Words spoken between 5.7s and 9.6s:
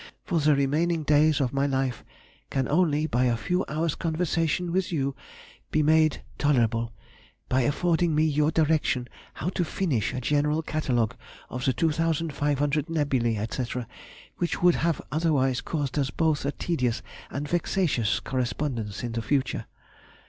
made tolerable, by affording me your direction how